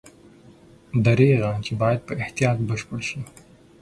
دریغه 1.05 1.51
چې 1.65 1.73
باید 1.81 1.99
په 2.07 2.13
احتیاط 2.23 2.57
بشپړ 2.69 2.99
شي. 3.09 3.21